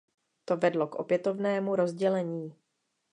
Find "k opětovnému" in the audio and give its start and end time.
0.87-1.75